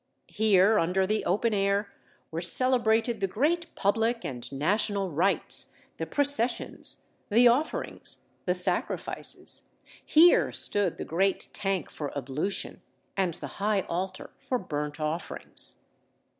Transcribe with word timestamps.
Here, 0.33 0.79
under 0.79 1.05
the 1.05 1.23
open 1.25 1.53
air, 1.53 1.93
were 2.31 2.41
celebrated 2.41 3.21
the 3.21 3.27
great 3.27 3.75
public 3.75 4.25
and 4.25 4.51
national 4.51 5.11
rites, 5.11 5.75
the 5.97 6.07
processions, 6.07 7.05
the 7.29 7.47
offerings, 7.47 8.23
the 8.45 8.55
sacrifices; 8.55 9.69
here 10.03 10.51
stood 10.51 10.97
the 10.97 11.05
great 11.05 11.49
tank 11.53 11.91
for 11.91 12.11
ablution, 12.17 12.81
and 13.15 13.35
the 13.35 13.61
high 13.61 13.81
altar 13.81 14.31
for 14.49 14.57
burnt 14.57 14.99
offerings. 14.99 15.75